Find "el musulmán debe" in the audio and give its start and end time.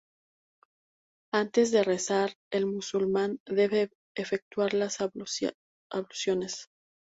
2.51-3.91